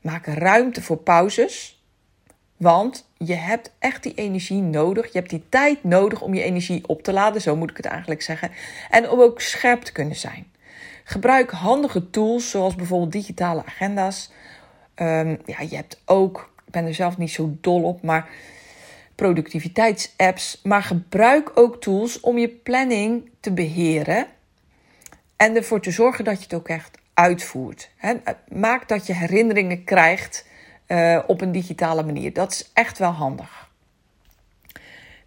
Maak 0.00 0.26
ruimte 0.26 0.82
voor 0.82 0.96
pauzes, 0.96 1.82
want 2.56 3.08
je 3.16 3.34
hebt 3.34 3.72
echt 3.78 4.02
die 4.02 4.14
energie 4.14 4.62
nodig. 4.62 5.12
Je 5.12 5.18
hebt 5.18 5.30
die 5.30 5.48
tijd 5.48 5.84
nodig 5.84 6.22
om 6.22 6.34
je 6.34 6.42
energie 6.42 6.88
op 6.88 7.02
te 7.02 7.12
laden, 7.12 7.40
zo 7.40 7.56
moet 7.56 7.70
ik 7.70 7.76
het 7.76 7.86
eigenlijk 7.86 8.22
zeggen. 8.22 8.50
En 8.90 9.10
om 9.10 9.20
ook 9.20 9.40
scherp 9.40 9.82
te 9.82 9.92
kunnen 9.92 10.16
zijn. 10.16 10.52
Gebruik 11.04 11.50
handige 11.50 12.10
tools 12.10 12.50
zoals 12.50 12.74
bijvoorbeeld 12.74 13.12
digitale 13.12 13.64
agenda's. 13.64 14.30
Um, 14.94 15.38
ja, 15.44 15.60
je 15.60 15.76
hebt 15.76 16.02
ook, 16.04 16.56
ben 16.70 16.86
er 16.86 16.94
zelf 16.94 17.18
niet 17.18 17.30
zo 17.30 17.56
dol 17.60 17.82
op, 17.82 18.02
maar 18.02 18.28
productiviteitsapps. 19.14 20.60
Maar 20.62 20.82
gebruik 20.82 21.50
ook 21.54 21.80
tools 21.80 22.20
om 22.20 22.38
je 22.38 22.48
planning 22.48 23.30
te 23.40 23.52
beheren 23.52 24.26
en 25.36 25.56
ervoor 25.56 25.80
te 25.80 25.90
zorgen 25.90 26.24
dat 26.24 26.36
je 26.36 26.42
het 26.42 26.54
ook 26.54 26.68
echt 26.68 26.98
uitvoert. 27.14 27.90
Maak 28.48 28.88
dat 28.88 29.06
je 29.06 29.14
herinneringen 29.14 29.84
krijgt 29.84 30.46
uh, 30.88 31.22
op 31.26 31.40
een 31.40 31.52
digitale 31.52 32.02
manier. 32.02 32.32
Dat 32.32 32.52
is 32.52 32.70
echt 32.74 32.98
wel 32.98 33.10
handig. 33.10 33.70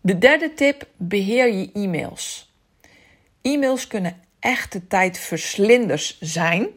De 0.01 0.17
derde 0.17 0.53
tip: 0.53 0.87
beheer 0.97 1.53
je 1.53 1.71
e-mails. 1.73 2.53
E-mails 3.41 3.87
kunnen 3.87 4.19
echte 4.39 4.87
tijdverslinders 4.87 6.19
zijn 6.19 6.67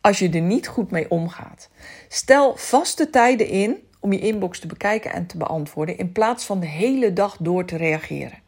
als 0.00 0.18
je 0.18 0.30
er 0.30 0.40
niet 0.40 0.68
goed 0.68 0.90
mee 0.90 1.10
omgaat. 1.10 1.68
Stel 2.08 2.56
vaste 2.56 3.10
tijden 3.10 3.46
in 3.46 3.88
om 4.02 4.12
je 4.12 4.18
inbox 4.18 4.58
te 4.58 4.66
bekijken 4.66 5.12
en 5.12 5.26
te 5.26 5.36
beantwoorden 5.36 5.98
in 5.98 6.12
plaats 6.12 6.44
van 6.44 6.60
de 6.60 6.66
hele 6.66 7.12
dag 7.12 7.36
door 7.40 7.64
te 7.64 7.76
reageren. 7.76 8.38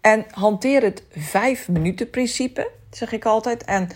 En 0.00 0.24
hanteer 0.30 0.82
het 0.82 1.02
5 1.10 1.68
minuten 1.68 2.10
principe, 2.10 2.70
zeg 2.90 3.12
ik 3.12 3.24
altijd. 3.24 3.64
En 3.64 3.88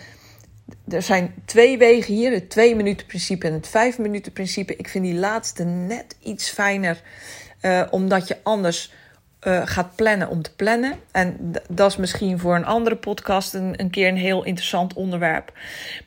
er 0.87 1.01
zijn 1.01 1.33
twee 1.45 1.77
wegen 1.77 2.13
hier: 2.13 2.31
het 2.31 2.49
2 2.49 2.75
minuten 2.75 3.05
principe 3.05 3.47
en 3.47 3.53
het 3.53 3.67
5 3.67 3.97
minuten 3.97 4.31
principe. 4.31 4.75
Ik 4.75 4.89
vind 4.89 5.03
die 5.03 5.15
laatste 5.15 5.63
net 5.63 6.15
iets 6.23 6.49
fijner, 6.49 7.01
uh, 7.61 7.83
omdat 7.91 8.27
je 8.27 8.37
anders 8.43 8.91
uh, 9.43 9.61
gaat 9.65 9.95
plannen 9.95 10.29
om 10.29 10.41
te 10.41 10.55
plannen. 10.55 10.99
En 11.11 11.51
dat 11.69 11.91
is 11.91 11.97
misschien 11.97 12.39
voor 12.39 12.55
een 12.55 12.65
andere 12.65 12.95
podcast 12.95 13.53
een, 13.53 13.73
een 13.79 13.89
keer 13.89 14.07
een 14.07 14.17
heel 14.17 14.43
interessant 14.43 14.93
onderwerp. 14.93 15.51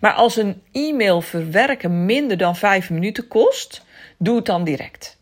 Maar 0.01 0.13
als 0.13 0.37
een 0.37 0.63
e-mail 0.73 1.21
verwerken 1.21 2.05
minder 2.05 2.37
dan 2.37 2.57
5 2.57 2.91
minuten 2.91 3.29
kost, 3.29 3.85
doe 4.23 4.37
het 4.37 4.47
dan 4.47 4.65
direct. 4.65 5.19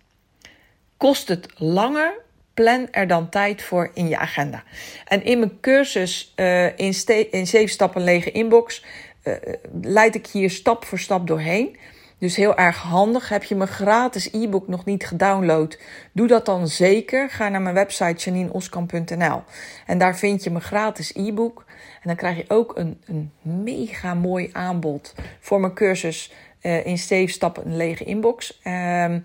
Kost 0.97 1.29
het 1.29 1.49
langer, 1.57 2.13
plan 2.55 2.89
er 2.91 3.07
dan 3.07 3.29
tijd 3.29 3.63
voor 3.63 3.91
in 3.95 4.09
je 4.09 4.19
agenda. 4.19 4.63
En 5.05 5.25
in 5.25 5.39
mijn 5.39 5.61
cursus 5.61 6.33
uh, 6.37 6.79
in, 6.79 6.95
in 7.31 7.47
7 7.47 7.69
stappen 7.69 8.03
lege 8.03 8.31
inbox 8.31 8.85
uh, 9.25 9.35
leid 9.83 10.15
ik 10.15 10.27
hier 10.27 10.51
stap 10.51 10.85
voor 10.85 10.99
stap 10.99 11.27
doorheen. 11.27 11.77
Dus 12.19 12.37
heel 12.37 12.57
erg 12.57 12.77
handig. 12.77 13.29
Heb 13.29 13.45
je 13.45 13.55
mijn 13.55 13.69
gratis 13.69 14.33
e-book 14.33 14.69
nog 14.69 14.85
niet 14.85 15.07
gedownload? 15.07 15.79
Doe 16.13 16.27
dat 16.27 16.47
dan 16.47 16.69
zeker. 16.69 17.31
Ga 17.31 17.49
naar 17.49 17.63
mijn 17.63 17.75
website 17.75 18.25
janineoskamp.nl 18.25 19.43
en 19.87 19.99
daar 19.99 20.17
vind 20.17 20.45
je 20.45 20.51
mijn 20.51 20.63
gratis 20.63 21.15
e-book. 21.15 21.65
En 21.69 22.03
dan 22.09 22.17
krijg 22.17 22.37
je 22.37 22.45
ook 22.49 22.77
een, 22.77 23.01
een 23.07 23.33
mega 23.43 24.15
mooi 24.15 24.51
aanbod 24.53 25.15
voor 25.41 25.61
mijn 25.61 25.75
cursus 25.75 26.33
uh, 26.63 26.87
in 26.87 26.99
7 26.99 27.35
stappen 27.35 27.67
een 27.67 27.77
lege 27.77 28.05
inbox. 28.05 28.61
Um, 28.65 29.25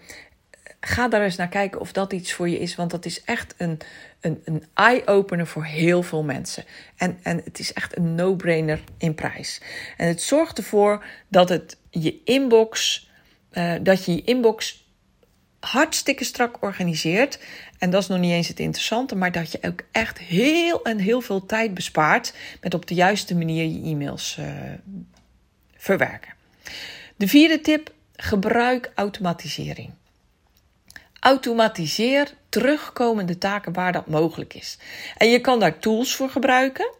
ga 0.85 1.07
daar 1.07 1.23
eens 1.23 1.35
naar 1.35 1.47
kijken 1.47 1.79
of 1.79 1.91
dat 1.91 2.13
iets 2.13 2.33
voor 2.33 2.49
je 2.49 2.59
is. 2.59 2.75
Want 2.75 2.91
dat 2.91 3.05
is 3.05 3.23
echt 3.23 3.53
een, 3.57 3.79
een, 4.19 4.41
een 4.45 4.63
eye-opener 4.73 5.47
voor 5.47 5.65
heel 5.65 6.03
veel 6.03 6.23
mensen. 6.23 6.63
En, 6.95 7.19
en 7.21 7.41
het 7.43 7.59
is 7.59 7.73
echt 7.73 7.97
een 7.97 8.15
no-brainer 8.15 8.79
in 8.97 9.15
prijs. 9.15 9.61
En 9.97 10.07
het 10.07 10.21
zorgt 10.21 10.57
ervoor 10.57 11.05
dat 11.27 11.49
het 11.49 11.77
je 11.89 12.21
inbox, 12.23 13.09
uh, 13.51 13.73
dat 13.81 14.05
je 14.05 14.15
je 14.15 14.21
inbox 14.23 14.87
hartstikke 15.59 16.23
strak 16.23 16.61
organiseert. 16.61 17.39
En 17.77 17.89
dat 17.89 18.01
is 18.01 18.07
nog 18.07 18.19
niet 18.19 18.31
eens 18.31 18.47
het 18.47 18.59
interessante, 18.59 19.15
maar 19.15 19.31
dat 19.31 19.51
je 19.51 19.59
ook 19.61 19.81
echt 19.91 20.19
heel 20.19 20.83
en 20.83 20.97
heel 20.97 21.21
veel 21.21 21.45
tijd 21.45 21.73
bespaart 21.73 22.33
met 22.61 22.73
op 22.73 22.87
de 22.87 22.93
juiste 22.93 23.35
manier 23.35 23.65
je 23.65 23.89
e-mails 23.89 24.37
uh, 24.39 24.45
verwerken. 25.75 26.33
De 27.15 27.27
vierde 27.27 27.61
tip: 27.61 27.93
gebruik 28.15 28.91
automatisering. 28.95 29.91
Automatiseer 31.23 32.33
terugkomende 32.49 33.37
taken 33.37 33.73
waar 33.73 33.91
dat 33.91 34.07
mogelijk 34.07 34.53
is. 34.53 34.77
En 35.17 35.29
je 35.29 35.39
kan 35.39 35.59
daar 35.59 35.79
tools 35.79 36.15
voor 36.15 36.29
gebruiken. 36.29 36.91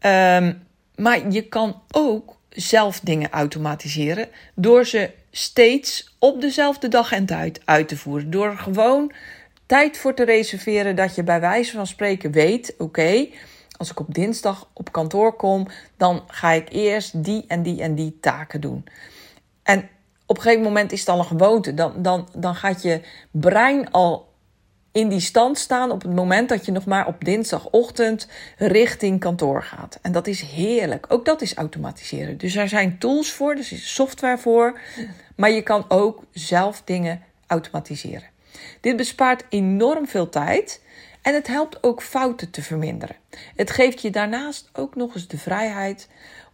Um, 0.00 0.66
maar 0.96 1.30
je 1.30 1.48
kan 1.48 1.82
ook 1.90 2.36
zelf 2.48 3.00
dingen 3.00 3.30
automatiseren 3.30 4.28
door 4.54 4.86
ze 4.86 5.10
steeds 5.30 6.14
op 6.18 6.40
dezelfde 6.40 6.88
dag 6.88 7.12
en 7.12 7.26
tijd 7.26 7.60
uit 7.64 7.88
te 7.88 7.96
voeren. 7.96 8.30
Door 8.30 8.56
gewoon 8.56 9.12
tijd 9.66 9.98
voor 9.98 10.14
te 10.14 10.24
reserveren 10.24 10.96
dat 10.96 11.14
je 11.14 11.22
bij 11.22 11.40
wijze 11.40 11.72
van 11.72 11.86
spreken 11.86 12.32
weet: 12.32 12.74
oké, 12.78 13.26
als 13.76 13.90
ik 13.90 14.00
op 14.00 14.14
dinsdag 14.14 14.68
op 14.72 14.92
kantoor 14.92 15.32
kom, 15.32 15.68
dan 15.96 16.24
ga 16.26 16.50
ik 16.50 16.68
eerst 16.72 17.24
die 17.24 17.44
en 17.48 17.62
die 17.62 17.82
en 17.82 17.94
die 17.94 18.18
taken 18.20 18.60
doen. 18.60 18.84
En 19.62 19.88
op 20.26 20.36
een 20.36 20.42
gegeven 20.42 20.64
moment 20.64 20.92
is 20.92 21.00
het 21.00 21.08
al 21.08 21.18
een 21.18 21.24
gewoonte. 21.24 21.74
Dan, 21.74 22.02
dan, 22.02 22.28
dan 22.34 22.54
gaat 22.54 22.82
je 22.82 23.00
brein 23.30 23.90
al 23.90 24.32
in 24.92 25.08
die 25.08 25.20
stand 25.20 25.58
staan 25.58 25.90
op 25.90 26.02
het 26.02 26.14
moment 26.14 26.48
dat 26.48 26.64
je 26.66 26.72
nog 26.72 26.84
maar 26.84 27.06
op 27.06 27.24
dinsdagochtend 27.24 28.28
richting 28.56 29.20
kantoor 29.20 29.62
gaat. 29.62 29.98
En 30.02 30.12
dat 30.12 30.26
is 30.26 30.40
heerlijk. 30.40 31.06
Ook 31.08 31.24
dat 31.24 31.42
is 31.42 31.54
automatiseren. 31.54 32.38
Dus 32.38 32.56
er 32.56 32.68
zijn 32.68 32.98
tools 32.98 33.32
voor, 33.32 33.50
er 33.50 33.58
is 33.58 33.94
software 33.94 34.38
voor. 34.38 34.80
Maar 35.36 35.50
je 35.50 35.62
kan 35.62 35.84
ook 35.88 36.22
zelf 36.32 36.82
dingen 36.84 37.22
automatiseren. 37.46 38.28
Dit 38.80 38.96
bespaart 38.96 39.44
enorm 39.48 40.06
veel 40.06 40.28
tijd. 40.28 40.82
En 41.22 41.34
het 41.34 41.46
helpt 41.46 41.82
ook 41.82 42.02
fouten 42.02 42.50
te 42.50 42.62
verminderen. 42.62 43.16
Het 43.56 43.70
geeft 43.70 44.02
je 44.02 44.10
daarnaast 44.10 44.68
ook 44.72 44.94
nog 44.94 45.14
eens 45.14 45.28
de 45.28 45.38
vrijheid 45.38 46.08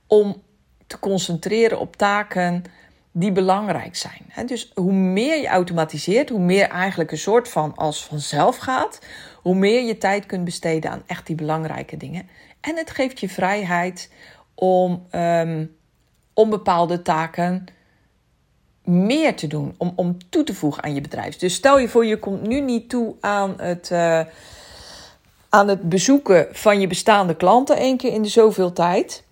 om 0.06 0.42
te 0.86 0.98
concentreren 0.98 1.78
op 1.78 1.96
taken 1.96 2.64
die 3.12 3.32
belangrijk 3.32 3.96
zijn. 3.96 4.46
Dus 4.46 4.70
hoe 4.74 4.92
meer 4.92 5.40
je 5.40 5.48
automatiseert, 5.48 6.28
hoe 6.28 6.40
meer 6.40 6.68
eigenlijk 6.68 7.10
een 7.10 7.18
soort 7.18 7.48
van 7.48 7.76
als 7.76 8.04
vanzelf 8.04 8.56
gaat, 8.56 8.98
hoe 9.42 9.54
meer 9.54 9.82
je 9.82 9.98
tijd 9.98 10.26
kunt 10.26 10.44
besteden 10.44 10.90
aan 10.90 11.02
echt 11.06 11.26
die 11.26 11.36
belangrijke 11.36 11.96
dingen. 11.96 12.28
En 12.60 12.76
het 12.76 12.90
geeft 12.90 13.20
je 13.20 13.28
vrijheid 13.28 14.10
om, 14.54 15.06
um, 15.10 15.76
bepaalde 16.34 17.02
taken 17.02 17.66
meer 18.84 19.36
te 19.36 19.46
doen, 19.46 19.74
om, 19.76 19.92
om 19.96 20.16
toe 20.28 20.44
te 20.44 20.54
voegen 20.54 20.82
aan 20.82 20.94
je 20.94 21.00
bedrijf. 21.00 21.36
Dus 21.36 21.54
stel 21.54 21.78
je 21.78 21.88
voor, 21.88 22.06
je 22.06 22.18
komt 22.18 22.46
nu 22.46 22.60
niet 22.60 22.88
toe 22.88 23.14
aan 23.20 23.54
het, 23.56 23.90
uh, 23.92 24.20
aan 25.48 25.68
het 25.68 25.88
bezoeken 25.88 26.48
van 26.52 26.80
je 26.80 26.86
bestaande 26.86 27.36
klanten 27.36 27.76
één 27.76 27.96
keer 27.96 28.12
in 28.12 28.22
de 28.22 28.28
zoveel 28.28 28.72
tijd. 28.72 29.24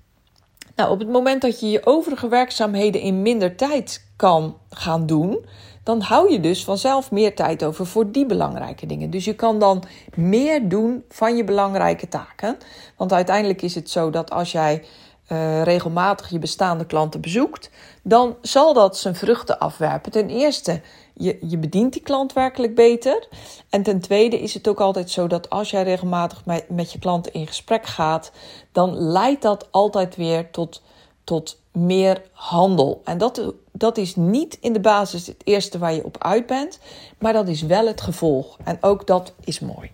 Nou, 0.78 0.90
op 0.90 0.98
het 0.98 1.08
moment 1.08 1.42
dat 1.42 1.60
je 1.60 1.70
je 1.70 1.86
overige 1.86 2.28
werkzaamheden 2.28 3.00
in 3.00 3.22
minder 3.22 3.56
tijd 3.56 4.04
kan 4.16 4.56
gaan 4.70 5.06
doen, 5.06 5.44
dan 5.82 6.00
hou 6.00 6.32
je 6.32 6.40
dus 6.40 6.64
vanzelf 6.64 7.10
meer 7.10 7.34
tijd 7.34 7.64
over 7.64 7.86
voor 7.86 8.10
die 8.10 8.26
belangrijke 8.26 8.86
dingen. 8.86 9.10
Dus 9.10 9.24
je 9.24 9.34
kan 9.34 9.58
dan 9.58 9.82
meer 10.14 10.68
doen 10.68 11.04
van 11.08 11.36
je 11.36 11.44
belangrijke 11.44 12.08
taken. 12.08 12.56
Want 12.96 13.12
uiteindelijk 13.12 13.62
is 13.62 13.74
het 13.74 13.90
zo 13.90 14.10
dat 14.10 14.30
als 14.30 14.52
jij 14.52 14.84
uh, 15.28 15.62
regelmatig 15.62 16.28
je 16.30 16.38
bestaande 16.38 16.86
klanten 16.86 17.20
bezoekt, 17.20 17.70
dan 18.02 18.36
zal 18.42 18.74
dat 18.74 18.98
zijn 18.98 19.14
vruchten 19.14 19.58
afwerpen. 19.58 20.12
Ten 20.12 20.28
eerste, 20.28 20.80
je, 21.14 21.38
je 21.40 21.58
bedient 21.58 21.92
die 21.92 22.02
klant 22.02 22.32
werkelijk 22.32 22.74
beter. 22.74 23.28
En 23.70 23.82
ten 23.82 24.00
tweede 24.00 24.40
is 24.40 24.54
het 24.54 24.68
ook 24.68 24.80
altijd 24.80 25.10
zo 25.10 25.26
dat 25.26 25.50
als 25.50 25.70
jij 25.70 25.82
regelmatig 25.82 26.42
met, 26.68 26.92
je 26.92 26.98
klanten 26.98 27.32
in 27.32 27.46
gesprek 27.46 27.86
gaat, 27.86 28.32
dan 28.72 28.98
leidt 28.98 29.42
dat 29.42 29.68
altijd 29.70 30.16
weer 30.16 30.50
tot, 30.50 30.82
tot 31.24 31.60
meer 31.72 32.22
handel. 32.32 33.00
En 33.04 33.18
dat, 33.18 33.54
dat 33.72 33.98
is 33.98 34.16
niet 34.16 34.58
in 34.60 34.72
de 34.72 34.80
basis 34.80 35.26
het 35.26 35.42
eerste 35.44 35.78
waar 35.78 35.94
je 35.94 36.04
op 36.04 36.16
uit 36.18 36.46
bent, 36.46 36.78
maar 37.18 37.32
dat 37.32 37.48
is 37.48 37.62
wel 37.62 37.86
het 37.86 38.00
gevolg. 38.00 38.56
En 38.64 38.78
ook 38.80 39.06
dat 39.06 39.34
is 39.44 39.60
mooi. 39.60 39.90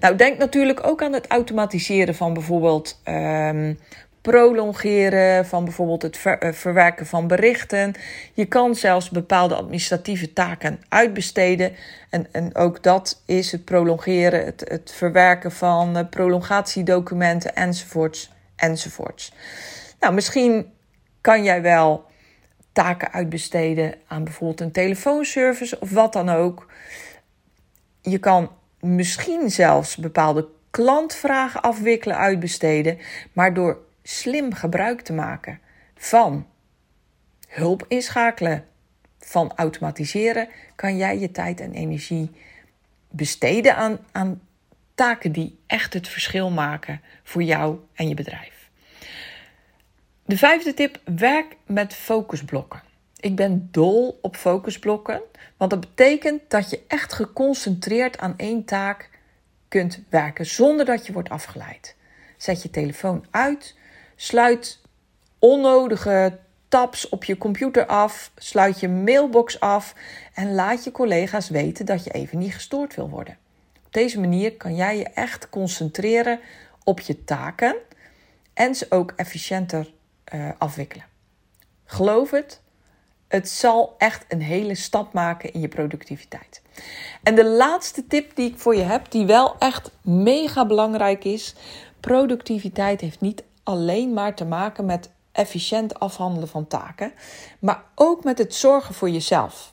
Nou, 0.00 0.16
denk 0.16 0.38
natuurlijk 0.38 0.86
ook 0.86 1.02
aan 1.02 1.12
het 1.12 1.26
automatiseren 1.26 2.14
van 2.14 2.32
bijvoorbeeld 2.32 3.00
um, 3.04 3.78
prolongeren 4.22 5.46
van 5.46 5.64
bijvoorbeeld 5.64 6.02
het 6.02 6.20
eh, 6.24 6.52
verwerken 6.52 7.06
van 7.06 7.26
berichten. 7.26 7.94
Je 8.32 8.44
kan 8.44 8.74
zelfs 8.74 9.10
bepaalde 9.10 9.54
administratieve 9.54 10.32
taken 10.32 10.80
uitbesteden. 10.88 11.72
En, 12.10 12.26
en 12.32 12.54
ook 12.54 12.82
dat 12.82 13.22
is 13.26 13.52
het 13.52 13.64
prolongeren, 13.64 14.44
het, 14.44 14.64
het 14.68 14.92
verwerken 14.96 15.52
van 15.52 15.98
uh, 15.98 16.04
prolongatiedocumenten 16.10 17.54
enzovoorts 17.54 18.30
enzovoorts. 18.56 19.32
Nou, 20.00 20.14
misschien 20.14 20.72
kan 21.20 21.44
jij 21.44 21.62
wel 21.62 22.04
taken 22.72 23.12
uitbesteden 23.12 23.94
aan 24.06 24.24
bijvoorbeeld 24.24 24.60
een 24.60 24.72
telefoonservice 24.72 25.80
of 25.80 25.90
wat 25.90 26.12
dan 26.12 26.28
ook. 26.28 26.66
Je 28.00 28.18
kan 28.18 28.50
misschien 28.80 29.50
zelfs 29.50 29.96
bepaalde 29.96 30.48
klantvragen 30.70 31.62
afwikkelen, 31.62 32.16
uitbesteden, 32.16 32.98
maar 33.32 33.54
door 33.54 33.78
slim 34.02 34.54
gebruik 34.54 35.00
te 35.00 35.12
maken 35.12 35.60
van 35.94 36.46
hulp 37.48 37.84
inschakelen, 37.88 38.64
van 39.18 39.52
automatiseren, 39.56 40.48
kan 40.74 40.96
jij 40.96 41.18
je 41.18 41.30
tijd 41.30 41.60
en 41.60 41.72
energie 41.72 42.30
besteden 43.10 43.76
aan, 43.76 43.98
aan 44.12 44.40
taken 44.94 45.32
die 45.32 45.58
echt 45.66 45.94
het 45.94 46.08
verschil 46.08 46.50
maken 46.50 47.00
voor 47.22 47.42
jou 47.42 47.78
en 47.94 48.08
je 48.08 48.14
bedrijf. 48.14 48.70
De 50.24 50.36
vijfde 50.36 50.74
tip: 50.74 51.00
werk 51.04 51.56
met 51.66 51.94
focusblokken. 51.94 52.82
Ik 53.20 53.36
ben 53.36 53.68
dol 53.70 54.18
op 54.22 54.36
focusblokken, 54.36 55.22
want 55.56 55.70
dat 55.70 55.80
betekent 55.80 56.42
dat 56.48 56.70
je 56.70 56.82
echt 56.88 57.12
geconcentreerd 57.12 58.18
aan 58.18 58.34
één 58.36 58.64
taak 58.64 59.10
kunt 59.68 60.02
werken 60.08 60.46
zonder 60.46 60.84
dat 60.84 61.06
je 61.06 61.12
wordt 61.12 61.28
afgeleid. 61.28 61.96
Zet 62.36 62.62
je 62.62 62.70
telefoon 62.70 63.26
uit, 63.30 63.76
sluit 64.22 64.78
onnodige 65.38 66.38
tabs 66.68 67.08
op 67.08 67.24
je 67.24 67.38
computer 67.38 67.86
af, 67.86 68.30
sluit 68.36 68.80
je 68.80 68.88
mailbox 68.88 69.60
af 69.60 69.94
en 70.34 70.54
laat 70.54 70.84
je 70.84 70.92
collega's 70.92 71.48
weten 71.48 71.86
dat 71.86 72.04
je 72.04 72.10
even 72.10 72.38
niet 72.38 72.54
gestoord 72.54 72.94
wil 72.94 73.08
worden. 73.08 73.36
Op 73.86 73.92
deze 73.92 74.20
manier 74.20 74.56
kan 74.56 74.74
jij 74.74 74.98
je 74.98 75.04
echt 75.04 75.48
concentreren 75.48 76.40
op 76.84 77.00
je 77.00 77.24
taken 77.24 77.76
en 78.54 78.74
ze 78.74 78.86
ook 78.88 79.12
efficiënter 79.16 79.92
uh, 80.34 80.48
afwikkelen. 80.58 81.06
Geloof 81.84 82.30
het, 82.30 82.60
het 83.28 83.48
zal 83.48 83.94
echt 83.98 84.24
een 84.28 84.42
hele 84.42 84.74
stap 84.74 85.12
maken 85.12 85.52
in 85.52 85.60
je 85.60 85.68
productiviteit. 85.68 86.62
En 87.22 87.34
de 87.34 87.46
laatste 87.46 88.06
tip 88.06 88.36
die 88.36 88.50
ik 88.50 88.58
voor 88.58 88.76
je 88.76 88.82
heb, 88.82 89.10
die 89.10 89.26
wel 89.26 89.58
echt 89.58 89.90
mega 90.02 90.66
belangrijk 90.66 91.24
is: 91.24 91.54
productiviteit 92.00 93.00
heeft 93.00 93.20
niet 93.20 93.42
alleen 93.62 94.12
maar 94.12 94.34
te 94.34 94.44
maken 94.44 94.84
met 94.84 95.10
efficiënt 95.32 95.98
afhandelen 95.98 96.48
van 96.48 96.66
taken, 96.66 97.12
maar 97.58 97.84
ook 97.94 98.24
met 98.24 98.38
het 98.38 98.54
zorgen 98.54 98.94
voor 98.94 99.10
jezelf. 99.10 99.72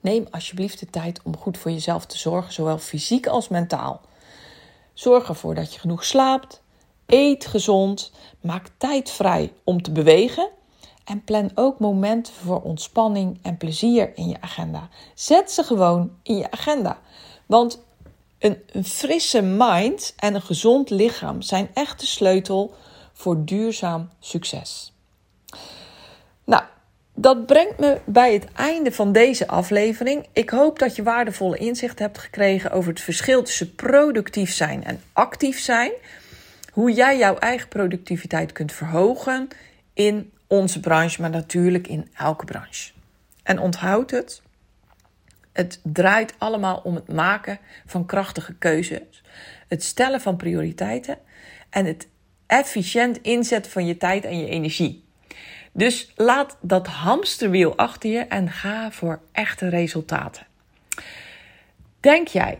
Neem 0.00 0.26
alsjeblieft 0.30 0.78
de 0.78 0.90
tijd 0.90 1.20
om 1.22 1.36
goed 1.36 1.58
voor 1.58 1.70
jezelf 1.70 2.06
te 2.06 2.18
zorgen, 2.18 2.52
zowel 2.52 2.78
fysiek 2.78 3.26
als 3.26 3.48
mentaal. 3.48 4.00
Zorg 4.94 5.28
ervoor 5.28 5.54
dat 5.54 5.74
je 5.74 5.80
genoeg 5.80 6.04
slaapt, 6.04 6.62
eet 7.06 7.46
gezond, 7.46 8.12
maak 8.40 8.66
tijd 8.76 9.10
vrij 9.10 9.52
om 9.64 9.82
te 9.82 9.92
bewegen 9.92 10.48
en 11.04 11.24
plan 11.24 11.50
ook 11.54 11.78
momenten 11.78 12.32
voor 12.34 12.60
ontspanning 12.60 13.38
en 13.42 13.56
plezier 13.56 14.16
in 14.16 14.28
je 14.28 14.40
agenda. 14.40 14.88
Zet 15.14 15.50
ze 15.50 15.62
gewoon 15.62 16.10
in 16.22 16.36
je 16.36 16.50
agenda. 16.50 16.98
Want 17.46 17.82
een, 18.42 18.84
frisse 18.84 19.42
mind 19.42 20.14
en 20.16 20.34
een 20.34 20.42
gezond 20.42 20.90
lichaam 20.90 21.42
zijn 21.42 21.68
echt 21.74 22.00
de 22.00 22.06
sleutel 22.06 22.74
voor 23.12 23.44
duurzaam 23.44 24.08
succes. 24.20 24.92
Nou, 26.44 26.62
dat 27.14 27.46
brengt 27.46 27.78
me 27.78 28.00
bij 28.04 28.32
het 28.32 28.52
einde 28.52 28.92
van 28.92 29.12
deze 29.12 29.46
aflevering. 29.46 30.26
Ik 30.32 30.50
hoop 30.50 30.78
dat 30.78 30.96
je 30.96 31.02
waardevolle 31.02 31.56
inzicht 31.56 31.98
hebt 31.98 32.18
gekregen 32.18 32.70
over 32.70 32.90
het 32.90 33.00
verschil 33.00 33.42
tussen 33.42 33.74
productief 33.74 34.52
zijn 34.52 34.84
en 34.84 35.02
actief 35.12 35.60
zijn. 35.60 35.92
Hoe 36.72 36.92
jij 36.92 37.18
jouw 37.18 37.36
eigen 37.36 37.68
productiviteit 37.68 38.52
kunt 38.52 38.72
verhogen 38.72 39.48
in 39.94 40.32
onze 40.46 40.80
branche, 40.80 41.20
maar 41.20 41.30
natuurlijk 41.30 41.86
in 41.86 42.10
elke 42.14 42.44
branche. 42.44 42.92
En 43.42 43.58
onthoud 43.58 44.10
het. 44.10 44.42
Het 45.52 45.80
draait 45.82 46.34
allemaal 46.38 46.80
om 46.84 46.94
het 46.94 47.12
maken 47.12 47.58
van 47.86 48.06
krachtige 48.06 48.54
keuzes, 48.54 49.22
het 49.68 49.82
stellen 49.82 50.20
van 50.20 50.36
prioriteiten 50.36 51.18
en 51.70 51.86
het 51.86 52.08
efficiënt 52.46 53.20
inzetten 53.20 53.72
van 53.72 53.86
je 53.86 53.96
tijd 53.96 54.24
en 54.24 54.38
je 54.38 54.48
energie. 54.48 55.04
Dus 55.72 56.12
laat 56.16 56.56
dat 56.60 56.86
hamsterwiel 56.86 57.76
achter 57.76 58.10
je 58.10 58.18
en 58.18 58.50
ga 58.50 58.90
voor 58.90 59.20
echte 59.32 59.68
resultaten. 59.68 60.46
Denk 62.00 62.28
jij, 62.28 62.58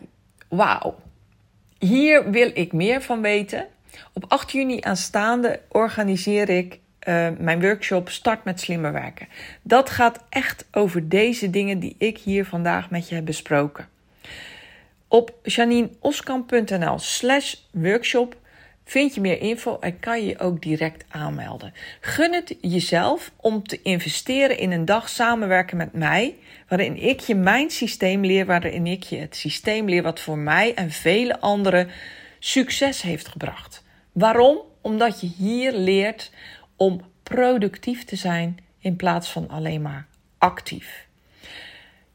wauw, 0.48 0.96
hier 1.78 2.30
wil 2.30 2.50
ik 2.54 2.72
meer 2.72 3.02
van 3.02 3.20
weten? 3.20 3.66
Op 4.12 4.24
8 4.28 4.52
juni 4.52 4.78
aanstaande 4.80 5.60
organiseer 5.68 6.48
ik 6.48 6.80
uh, 7.08 7.28
mijn 7.38 7.60
workshop 7.60 8.08
Start 8.08 8.44
met 8.44 8.60
slimmer 8.60 8.92
werken. 8.92 9.28
Dat 9.62 9.90
gaat 9.90 10.24
echt 10.28 10.66
over 10.72 11.08
deze 11.08 11.50
dingen 11.50 11.78
die 11.78 11.94
ik 11.98 12.18
hier 12.18 12.44
vandaag 12.44 12.90
met 12.90 13.08
je 13.08 13.14
heb 13.14 13.24
besproken. 13.24 13.88
Op 15.08 15.34
janineoskamp.nl 15.42 16.98
slash 16.98 17.54
workshop 17.70 18.36
vind 18.84 19.14
je 19.14 19.20
meer 19.20 19.40
info 19.40 19.78
en 19.80 19.98
kan 20.00 20.20
je 20.20 20.26
je 20.26 20.38
ook 20.38 20.62
direct 20.62 21.04
aanmelden. 21.08 21.74
Gun 22.00 22.34
het 22.34 22.56
jezelf 22.60 23.32
om 23.36 23.62
te 23.62 23.82
investeren 23.82 24.58
in 24.58 24.72
een 24.72 24.84
dag 24.84 25.08
samenwerken 25.08 25.76
met 25.76 25.92
mij, 25.92 26.34
waarin 26.68 26.96
ik 26.96 27.20
je 27.20 27.34
mijn 27.34 27.70
systeem 27.70 28.24
leer, 28.24 28.46
waarin 28.46 28.86
ik 28.86 29.02
je 29.02 29.16
het 29.16 29.36
systeem 29.36 29.88
leer 29.88 30.02
wat 30.02 30.20
voor 30.20 30.38
mij 30.38 30.74
en 30.74 30.90
vele 30.90 31.40
anderen 31.40 31.90
succes 32.38 33.02
heeft 33.02 33.28
gebracht. 33.28 33.82
Waarom? 34.12 34.58
Omdat 34.80 35.20
je 35.20 35.26
hier 35.36 35.72
leert 35.72 36.30
om 36.76 37.00
productief 37.22 38.04
te 38.04 38.16
zijn 38.16 38.58
in 38.78 38.96
plaats 38.96 39.30
van 39.30 39.48
alleen 39.48 39.82
maar 39.82 40.06
actief. 40.38 41.06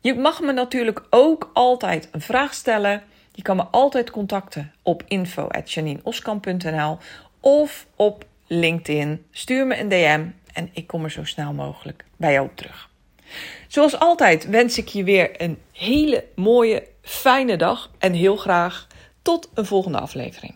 Je 0.01 0.15
mag 0.15 0.41
me 0.41 0.51
natuurlijk 0.51 1.03
ook 1.09 1.49
altijd 1.53 2.09
een 2.11 2.21
vraag 2.21 2.53
stellen. 2.53 3.03
Je 3.31 3.41
kan 3.41 3.55
me 3.55 3.63
altijd 3.63 4.11
contacten 4.11 4.73
op 4.81 5.03
info.janineoskamp.nl 5.07 6.97
of 7.39 7.87
op 7.95 8.25
LinkedIn. 8.47 9.25
Stuur 9.31 9.67
me 9.67 9.79
een 9.79 9.89
DM 9.89 10.25
en 10.53 10.69
ik 10.73 10.87
kom 10.87 11.03
er 11.03 11.11
zo 11.11 11.23
snel 11.23 11.53
mogelijk 11.53 12.05
bij 12.15 12.31
jou 12.31 12.45
op 12.45 12.55
terug. 12.55 12.89
Zoals 13.67 13.99
altijd 13.99 14.49
wens 14.49 14.77
ik 14.77 14.87
je 14.87 15.03
weer 15.03 15.41
een 15.41 15.57
hele 15.71 16.25
mooie, 16.35 16.87
fijne 17.01 17.57
dag 17.57 17.91
en 17.97 18.13
heel 18.13 18.35
graag 18.35 18.87
tot 19.21 19.49
een 19.53 19.65
volgende 19.65 19.99
aflevering. 19.99 20.55